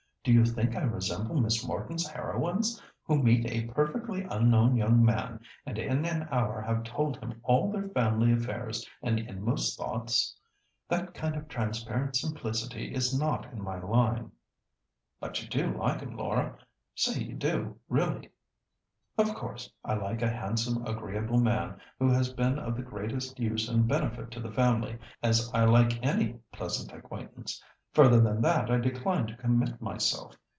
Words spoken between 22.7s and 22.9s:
the